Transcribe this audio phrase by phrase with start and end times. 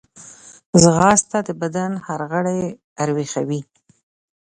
[0.81, 2.61] ځغاسته د بدن هر غړی
[3.07, 3.61] راویښوي